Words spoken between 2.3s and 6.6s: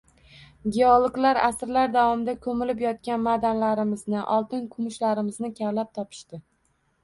ko’milib yotgan ma’danlarimizni, oltin-kumushlarimizni kavlab topishdi